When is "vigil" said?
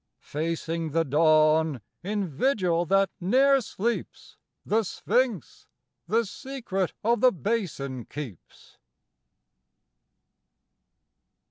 2.27-2.87